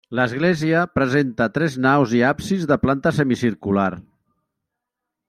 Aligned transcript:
L'església 0.17 0.79
presenta 0.99 1.47
tres 1.57 1.77
naus 1.87 2.15
i 2.21 2.23
absis 2.31 2.65
de 2.71 2.79
planta 2.87 3.13
semicircular. 3.19 3.89